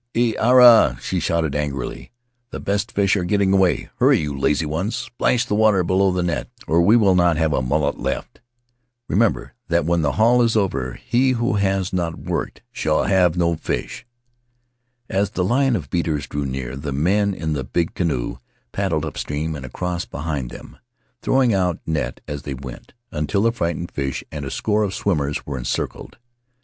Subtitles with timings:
[0.15, 2.09] "E ara!" she shouted, angrily;
[2.49, 3.87] "the best fish are getting away!
[3.99, 7.53] Hurry, you lazy ones— splash the water below the net, or we shall not have
[7.53, 8.41] a mullet left!
[9.07, 13.55] Remember that when the haul is over he who has not worked shall have no
[13.55, 14.07] fish."
[15.07, 18.23] As the line of beaters drew near, the men in the big In the Valley
[18.23, 18.37] of Vaitia canoe
[18.71, 20.77] paddled upstream and across behind them,
[21.21, 25.45] throwing out net as they went, until the frightened fish and a score of swimmers
[25.45, 26.17] were encircled.